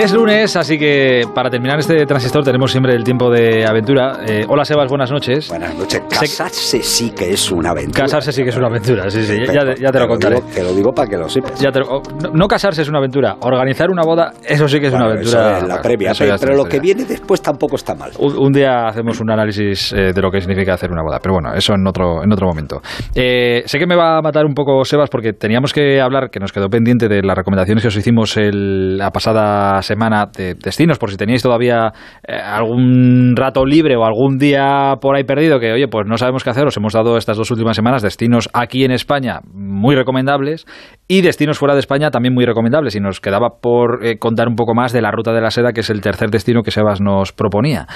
[0.00, 4.18] Es lunes, así que para terminar este transistor tenemos siempre el tiempo de aventura.
[4.28, 5.48] Eh, hola Sebas, buenas noches.
[5.48, 6.00] Buenas noches.
[6.08, 8.04] Casarse sí que es una aventura.
[8.04, 10.36] Casarse sí que es una aventura, sí, sí, ya, ya te lo contaré.
[10.36, 11.58] Digo, te lo digo para que lo sepas.
[11.60, 14.86] Ya te lo- no, no casarse es una aventura, organizar una boda, eso sí que
[14.86, 15.56] es una aventura.
[15.56, 18.12] eso es la previa, pero, lo que viene después tampoco está mal.
[18.20, 21.34] Un, un día hacemos un análisis eh, de lo que significa hacer una boda, pero
[21.34, 22.80] bueno, eso en otro, en otro momento.
[23.16, 26.38] Eh, sé que me va a matar un poco Sebas porque teníamos que hablar, que
[26.38, 30.98] nos quedó pendiente de las recomendaciones que os hicimos el- la pasada semana de destinos,
[30.98, 31.92] por si teníais todavía
[32.26, 36.44] eh, algún rato libre o algún día por ahí perdido que, oye, pues no sabemos
[36.44, 39.40] qué hacer, os hemos dado estas dos últimas semanas destinos aquí en España
[39.78, 40.66] muy recomendables
[41.06, 44.56] y destinos fuera de España también muy recomendables y nos quedaba por eh, contar un
[44.56, 47.00] poco más de la Ruta de la Seda, que es el tercer destino que Sebas
[47.00, 47.86] nos proponía.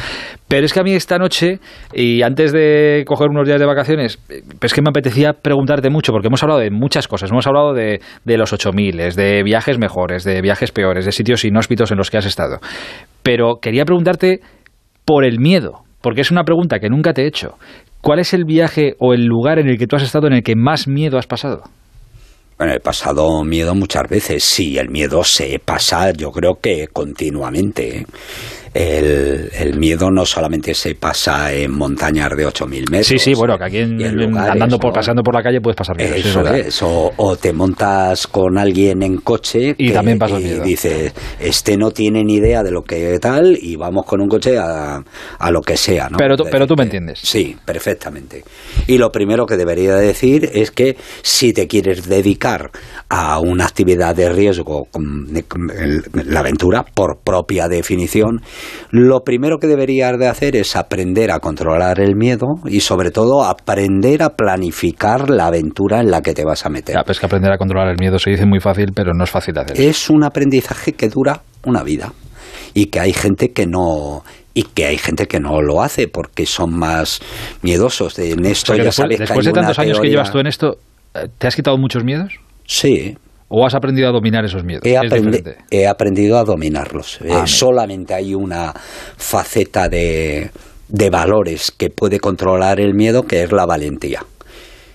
[0.48, 1.58] Pero es que a mí esta noche,
[1.92, 6.12] y antes de coger unos días de vacaciones, eh, es que me apetecía preguntarte mucho,
[6.12, 7.30] porque hemos hablado de muchas cosas.
[7.30, 11.90] Hemos hablado de, de los 8000, de viajes mejores, de viajes peores, de sitios inhóspitos
[11.90, 12.60] en los que has estado.
[13.22, 14.40] Pero quería preguntarte
[15.04, 17.56] por el miedo, porque es una pregunta que nunca te he hecho.
[18.02, 20.42] ¿Cuál es el viaje o el lugar en el que tú has estado en el
[20.42, 21.62] que más miedo has pasado?
[22.58, 24.42] Bueno, he pasado miedo muchas veces.
[24.42, 28.04] Sí, el miedo se pasa, yo creo que continuamente.
[28.74, 29.48] ¿Eh?
[29.52, 33.06] El, el miedo no solamente se pasa en montañas de 8.000 metros.
[33.06, 34.94] Sí, sí, bueno, que aquí en- lugares, andando por, ¿no?
[34.94, 36.14] pasando por la calle puedes pasar miedo.
[36.14, 40.44] Eso es, o, o te montas con alguien en coche Y que- también pasas y
[40.44, 40.64] miedo.
[40.64, 44.56] dices, este no tiene ni idea de lo que tal y vamos con un coche
[44.58, 45.02] a,
[45.38, 46.08] a lo que sea.
[46.08, 46.16] ¿no?
[46.18, 47.18] Pero tú- pero tú me Decirte, entiendes.
[47.22, 48.44] Sí, perfectamente.
[48.86, 52.70] Y lo primero que debería decir es que si te quieres dedicar
[53.08, 54.88] a una actividad de riesgo,
[56.24, 58.40] la aventura, por propia definición,
[58.90, 63.44] lo primero que deberías de hacer es aprender a controlar el miedo y sobre todo
[63.44, 66.94] aprender a planificar la aventura en la que te vas a meter.
[66.96, 69.30] Ya, pues que aprender a controlar el miedo se dice muy fácil, pero no es
[69.30, 69.80] fácil de hacer.
[69.80, 72.12] Es un aprendizaje que dura una vida
[72.74, 74.22] y que hay gente que no
[74.54, 77.20] y que hay gente que no lo hace porque son más
[77.62, 80.38] miedosos en O esto sea, que ya después, sabes de tantos años que llevas tú
[80.38, 80.76] en esto,
[81.38, 82.34] ¿te has quitado muchos miedos?
[82.66, 83.16] sí
[83.54, 84.82] ¿O has aprendido a dominar esos miedos?
[84.86, 87.20] He, aprendi- aprendido a dominarlos.
[87.20, 88.72] Eh, Ah, solamente hay una
[89.16, 90.50] faceta de,
[90.88, 94.24] de valores que puede controlar el miedo, que es la valentía.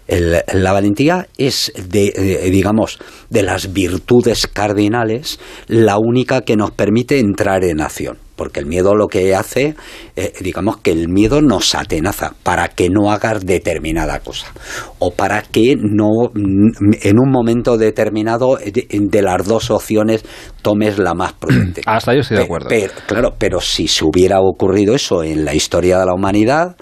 [0.08, 2.98] El- la valentía es, de, digamos,
[3.30, 8.18] de las virtudes cardinales, la única que nos permite entrar en acción.
[8.38, 9.76] Porque el miedo lo que hace,
[10.16, 14.48] eh, digamos que el miedo nos atenaza para que no hagas determinada cosa.
[15.00, 20.24] O para que no, en un momento determinado, eh, de, de las dos opciones,
[20.62, 21.82] tomes la más prudente.
[21.86, 22.70] Hasta yo estoy de acuerdo.
[22.70, 26.78] Pero, claro, pero si se hubiera ocurrido eso en la historia de la humanidad,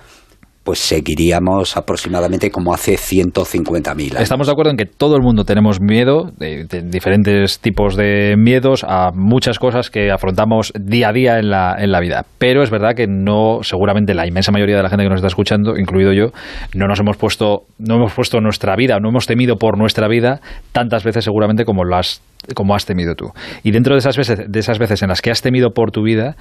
[0.66, 4.20] pues seguiríamos aproximadamente como hace 150.000 años.
[4.20, 8.34] Estamos de acuerdo en que todo el mundo tenemos miedo, de, de diferentes tipos de
[8.36, 12.26] miedos a muchas cosas que afrontamos día a día en la, en la vida.
[12.40, 15.28] Pero es verdad que no, seguramente la inmensa mayoría de la gente que nos está
[15.28, 16.32] escuchando, incluido yo,
[16.74, 20.42] no nos hemos puesto, no hemos puesto nuestra vida, no hemos temido por nuestra vida
[20.72, 22.24] tantas veces seguramente como lo has,
[22.56, 23.28] como has temido tú.
[23.62, 26.02] Y dentro de esas veces, de esas veces en las que has temido por tu
[26.02, 26.36] vida,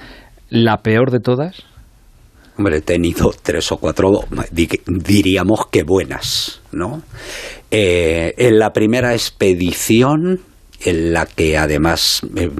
[0.48, 1.66] la peor de todas,
[2.56, 4.20] Hombre, he tenido tres o cuatro,
[4.52, 7.02] di- diríamos que buenas, ¿no?
[7.70, 10.40] Eh, en la primera expedición,
[10.84, 12.50] en la que además eh,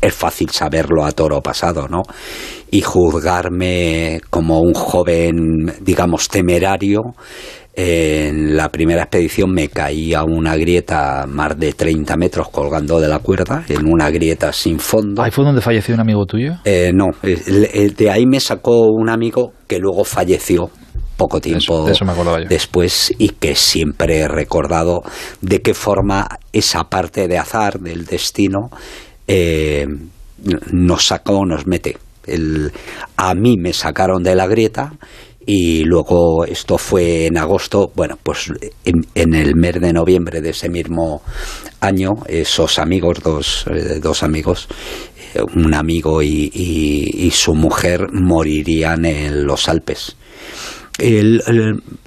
[0.00, 2.02] es fácil saberlo a toro pasado, ¿no?
[2.70, 7.14] Y juzgarme como un joven, digamos, temerario,
[7.74, 13.06] en la primera expedición me caí a una grieta más de 30 metros colgando de
[13.08, 15.22] la cuerda, en una grieta sin fondo.
[15.22, 16.54] ahí fue donde falleció un amigo tuyo.
[16.64, 20.70] Eh, no, de ahí me sacó un amigo que luego falleció
[21.16, 22.04] poco tiempo de eso
[22.48, 25.02] después y que siempre he recordado
[25.40, 28.70] de qué forma esa parte de azar del destino
[29.26, 29.86] eh,
[30.72, 31.96] nos saca o nos mete.
[32.26, 32.72] El-
[33.16, 34.92] a mí me sacaron de la grieta
[35.50, 38.52] y luego esto fue en agosto, bueno, pues
[38.84, 41.22] en, el mes de noviembre de ese mismo
[41.80, 44.68] año, esos amigos, dos, eh, dos amigos,
[45.34, 50.16] eh, un amigo y, y- su mujer morirían en los Alpes.
[50.98, 51.42] El-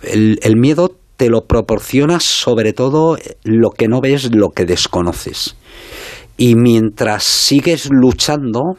[0.03, 5.55] el miedo te lo proporciona sobre todo lo que no ves, lo que desconoces.
[6.37, 8.77] Y mientras sigues luchando,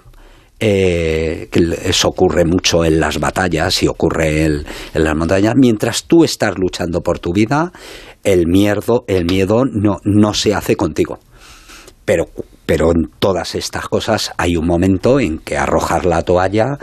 [0.65, 4.65] eh, que eso ocurre mucho en las batallas y ocurre en,
[4.95, 7.73] en las montañas, mientras tú estás luchando por tu vida,
[8.23, 11.19] el miedo, el miedo no, no se hace contigo.
[12.05, 12.29] Pero,
[12.65, 16.79] pero en todas estas cosas hay un momento en que arrojar la toalla,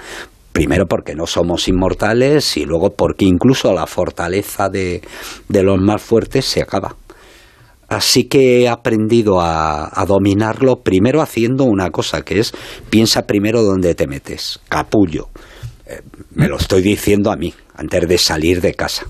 [0.52, 5.02] primero porque no somos inmortales y luego porque incluso la fortaleza de,
[5.48, 6.98] de los más fuertes se acaba.
[7.90, 12.54] Así que he aprendido a, dominarlo primero haciendo una cosa que es
[12.90, 15.30] piensa primero dónde te metes, capullo.
[15.86, 16.02] Eh,
[16.32, 19.06] me lo estoy diciendo a mí antes de salir de casa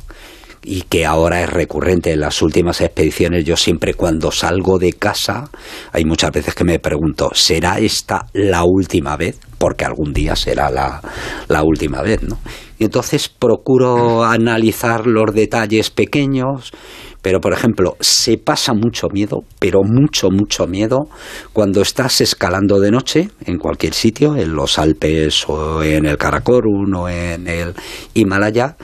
[0.63, 3.45] y que ahora es recurrente en las últimas expediciones.
[3.45, 5.49] Yo siempre cuando salgo de casa,
[5.91, 9.39] hay muchas veces que me pregunto, ¿será esta la última vez?
[9.57, 11.01] Porque algún día será la,
[11.47, 12.39] la última vez, ¿no?
[12.77, 16.71] Y entonces procuro analizar los detalles pequeños,
[17.21, 21.09] pero, por ejemplo, se pasa mucho miedo, pero mucho, mucho miedo
[21.51, 26.93] cuando estás escalando de noche en cualquier sitio, en los Alpes o en el Karakorum
[26.95, 27.73] o en el
[28.13, 28.77] Himalaya,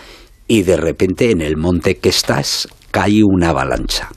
[0.48, 4.10] y de repente en el monte que estás cae una avalancha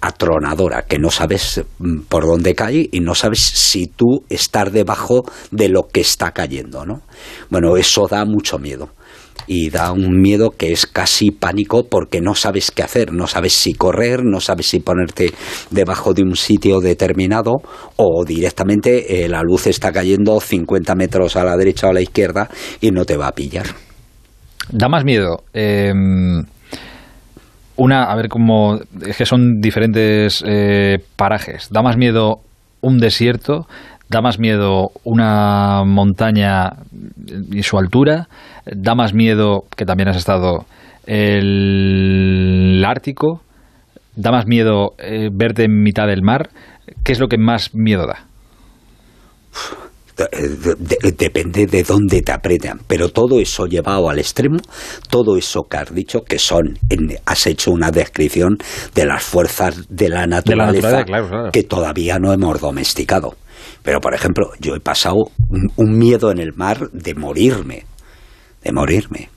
[0.00, 5.24] atronadora que no sabes mm, por dónde cae y no sabes si tú estás debajo
[5.50, 7.02] de lo que está cayendo, ¿no?
[7.50, 8.90] Bueno, eso da mucho miedo
[9.48, 13.54] y da un miedo que es casi pánico porque no sabes qué hacer, no sabes
[13.54, 15.32] si correr, no sabes si ponerte
[15.70, 17.62] debajo de un sitio determinado
[17.96, 22.02] o directamente eh, la luz está cayendo 50 metros a la derecha o a la
[22.02, 22.48] izquierda
[22.80, 23.66] y no te va a pillar.
[24.70, 25.44] Da más miedo.
[25.54, 26.44] Em,
[27.76, 28.78] una, a ver cómo.
[29.06, 31.68] Es que son diferentes eh, parajes.
[31.70, 32.40] Da más miedo
[32.82, 33.66] un desierto,
[34.08, 36.70] da más miedo una montaña
[37.50, 38.28] y su altura,
[38.64, 40.66] da más miedo, que también has estado,
[41.06, 43.42] el Ártico,
[44.16, 46.50] da más miedo eh, verte en mitad del mar.
[47.04, 48.24] ¿Qué es lo que más miedo da?
[51.16, 54.58] depende de dónde te apretan, pero todo eso llevado al extremo,
[55.08, 56.76] todo eso que has dicho, que son,
[57.24, 58.58] has hecho una descripción
[58.94, 61.04] de las fuerzas de la naturaleza,
[61.52, 63.36] que todavía no hemos domesticado.
[63.82, 65.30] Pero, por ejemplo, yo he pasado
[65.76, 67.84] un miedo en el mar de morirme
[68.62, 69.30] de morirme.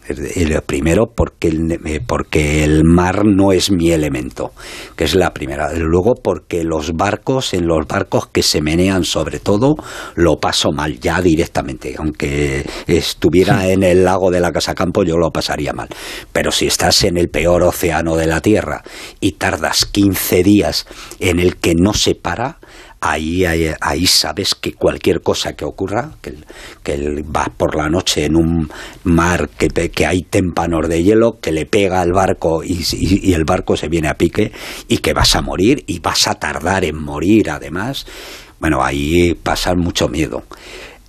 [0.65, 4.51] Primero porque el, eh, porque el mar no es mi elemento,
[4.95, 5.71] que es la primera.
[5.73, 9.75] Luego porque los barcos, en los barcos que se menean sobre todo,
[10.15, 11.95] lo paso mal ya directamente.
[11.97, 15.89] Aunque estuviera en el lago de la Casa Campo, yo lo pasaría mal.
[16.33, 18.83] Pero si estás en el peor océano de la Tierra
[19.19, 20.87] y tardas 15 días
[21.19, 22.57] en el que no se para,
[23.01, 26.35] ahí, ahí, sabes que cualquier cosa que ocurra, que,
[26.83, 28.69] que vas por la noche en un
[29.03, 33.43] mar que, que hay témpanos de hielo, que le pega al barco y, y, el
[33.43, 34.51] barco se viene a pique
[34.87, 38.05] y que vas a morir y vas a tardar en morir además,
[38.59, 40.43] bueno, ahí pasa mucho miedo.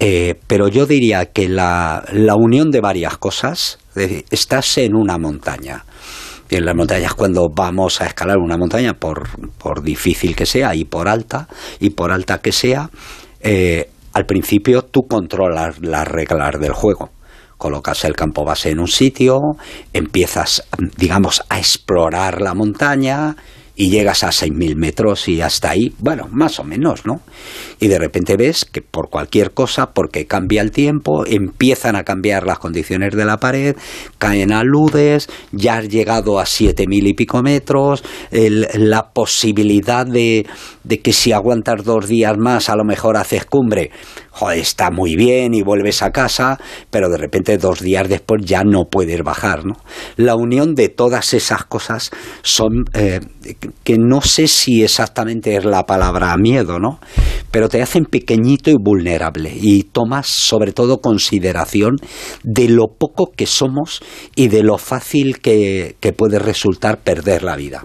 [0.00, 3.78] Eh, pero yo diría que la, la unión de varias cosas,
[4.30, 5.84] estás en una montaña,
[6.54, 9.28] en las montañas cuando vamos a escalar una montaña, por,
[9.58, 11.48] por difícil que sea y por alta,
[11.80, 12.90] y por alta que sea,
[13.40, 17.10] eh, al principio tú controlas las reglas del juego.
[17.56, 19.38] Colocas el campo base en un sitio,
[19.92, 20.66] empiezas,
[20.96, 23.36] digamos, a explorar la montaña,
[23.74, 27.20] y llegas a 6.000 metros y hasta ahí, bueno, más o menos, ¿no?
[27.80, 32.46] Y de repente ves que por cualquier cosa, porque cambia el tiempo, empiezan a cambiar
[32.46, 33.76] las condiciones de la pared,
[34.18, 40.46] caen aludes, ya has llegado a 7.000 y pico metros, la posibilidad de,
[40.84, 43.90] de que si aguantas dos días más a lo mejor haces cumbre,
[44.30, 46.58] joder, está muy bien y vuelves a casa,
[46.90, 49.74] pero de repente dos días después ya no puedes bajar, ¿no?
[50.16, 52.10] La unión de todas esas cosas
[52.42, 53.20] son eh,
[53.84, 57.00] que no sé si exactamente es la palabra miedo, ¿no?
[57.50, 61.96] Pero te hacen pequeñito y vulnerable y tomas sobre todo consideración
[62.42, 64.00] de lo poco que somos
[64.34, 67.84] y de lo fácil que puede resultar perder la vida.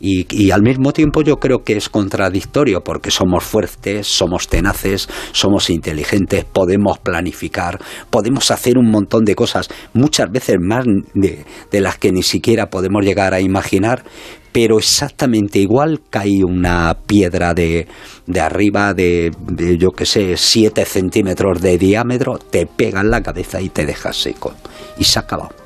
[0.00, 5.70] Y, al mismo tiempo yo creo que es contradictorio porque somos fuertes, somos tenaces, somos
[5.70, 10.84] inteligentes, podemos planificar, podemos hacer un montón de cosas, muchas veces más
[11.14, 11.44] de,
[11.80, 14.04] las que ni siquiera podemos llegar a imaginar,
[14.52, 17.88] pero exactamente igual cae una piedra de,
[18.26, 23.22] de arriba de, de, yo que sé, 7 centímetros de diámetro, te pega en la
[23.22, 24.54] cabeza y te deja seco.
[24.96, 25.63] Y se ha acabado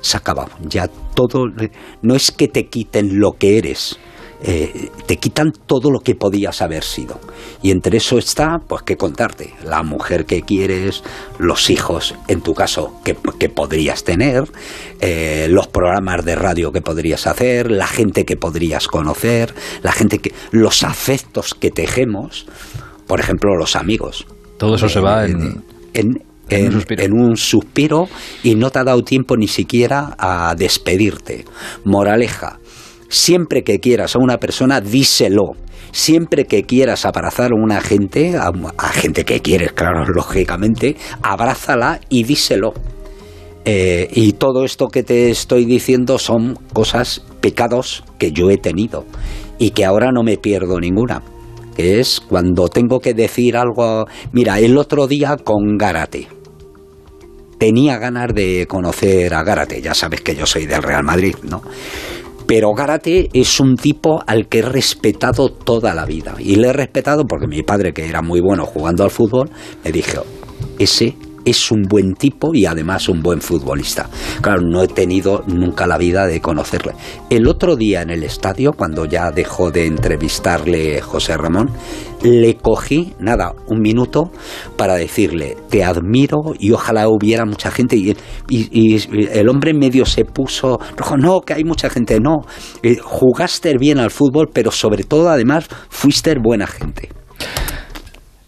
[0.00, 0.50] se acabado.
[0.62, 1.46] Ya todo,
[2.02, 3.98] no es que te quiten lo que eres,
[4.42, 7.18] eh, te quitan todo lo que podías haber sido.
[7.62, 11.02] Y entre eso está, pues, que contarte, la mujer que quieres,
[11.38, 13.14] los hijos, en tu caso, que,
[13.48, 14.44] podrías tener,
[15.00, 20.18] eh, los programas de radio que podrías hacer, la gente que podrías conocer, la gente
[20.18, 22.46] que, los afectos que tejemos,
[23.06, 24.26] por ejemplo, los amigos.
[24.58, 28.08] Todo eso se va en, en en, un suspiro
[28.42, 31.44] y no te ha dado tiempo ni siquiera a despedirte.
[31.84, 32.58] Moraleja,
[33.08, 35.52] siempre que quieras a una persona, díselo.
[35.92, 38.52] Siempre que quieras abrazar a una gente, a,
[38.90, 42.74] gente que quieres, claro, lógicamente, abrázala y díselo.
[43.64, 49.04] Eh, y todo esto que te estoy diciendo son cosas, pecados que yo he tenido
[49.58, 51.22] y que ahora no me pierdo ninguna.
[51.76, 54.06] Que es cuando tengo que decir algo.
[54.32, 56.35] Mira, el otro día con Gárate.
[57.58, 59.80] Tenía ganas de conocer a Gárate.
[59.80, 61.62] Ya sabes que yo soy del Real Madrid, ¿no?
[62.46, 66.34] Pero Gárate es un tipo al que he respetado toda la vida.
[66.38, 69.50] Y le he respetado porque mi padre, que era muy bueno jugando al fútbol,
[69.84, 70.24] me dijo,
[70.78, 74.10] ese es un buen tipo y además un buen futbolista.
[74.42, 76.92] Claro, no he tenido nunca la vida de conocerle.
[77.30, 81.70] El otro día en el estadio, cuando ya dejó de entrevistarle José Ramón,
[82.22, 84.32] le cogí, nada, un minuto
[84.76, 87.96] para decirle, te admiro y ojalá hubiera mucha gente.
[87.96, 88.16] Y,
[89.30, 92.38] el hombre medio se puso, rojo, no, que hay mucha gente, no.
[92.82, 97.08] Eh, jugaste bien al fútbol, pero sobre todo además fuiste buena gente.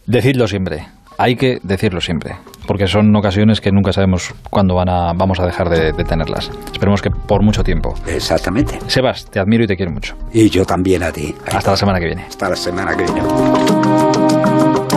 [0.07, 5.13] Decidlo siempre hay que decirlo siempre, porque son ocasiones que nunca sabemos cuándo van a,
[5.15, 6.51] vamos a dejar de, de, tenerlas.
[6.73, 7.95] Esperemos que por mucho tiempo.
[8.07, 8.79] Exactamente.
[8.87, 10.17] Sebas, te admiro y te quiero mucho.
[10.33, 11.35] Y yo también a ti.
[11.53, 12.25] Hasta la semana que viene.
[12.29, 14.08] Hasta la semana que viene.